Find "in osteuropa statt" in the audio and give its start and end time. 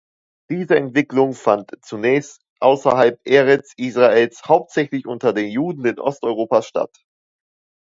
5.85-7.03